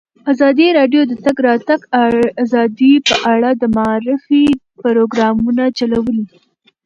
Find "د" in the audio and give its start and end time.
1.05-1.07, 1.11-1.13, 3.61-3.63